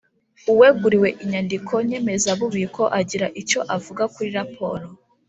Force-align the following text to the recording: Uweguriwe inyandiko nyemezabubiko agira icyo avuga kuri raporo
Uweguriwe 0.51 1.09
inyandiko 1.23 1.73
nyemezabubiko 1.87 2.81
agira 2.99 3.27
icyo 3.41 3.59
avuga 3.75 4.03
kuri 4.13 4.29
raporo 4.39 4.85